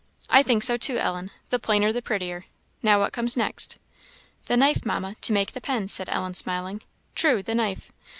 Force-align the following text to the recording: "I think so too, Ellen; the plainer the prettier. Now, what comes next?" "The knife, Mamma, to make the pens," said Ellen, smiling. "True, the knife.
"I 0.31 0.41
think 0.41 0.63
so 0.63 0.77
too, 0.77 0.97
Ellen; 0.97 1.29
the 1.51 1.59
plainer 1.59 1.93
the 1.93 2.01
prettier. 2.01 2.45
Now, 2.81 2.99
what 2.99 3.13
comes 3.13 3.37
next?" 3.37 3.77
"The 4.47 4.57
knife, 4.57 4.83
Mamma, 4.83 5.13
to 5.21 5.31
make 5.31 5.51
the 5.51 5.61
pens," 5.61 5.93
said 5.93 6.09
Ellen, 6.09 6.33
smiling. 6.33 6.81
"True, 7.13 7.43
the 7.43 7.53
knife. 7.53 7.91